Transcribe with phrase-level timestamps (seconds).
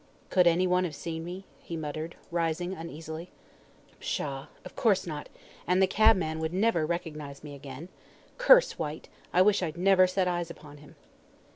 [0.31, 3.29] "Could anyone have seen me?" he muttered, rising uneasily.
[3.99, 4.47] "Pshaw!
[4.65, 5.29] of course not;
[5.67, 7.87] and the cabman would never recognise me again.
[8.39, 10.95] Curse Whyte, I wish I'd never set eyes upon him."